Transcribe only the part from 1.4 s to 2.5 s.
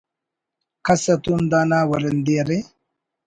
دانا ورندی